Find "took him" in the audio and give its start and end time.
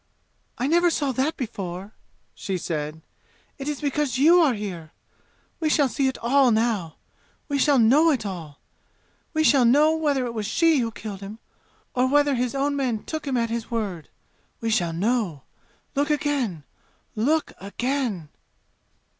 13.03-13.37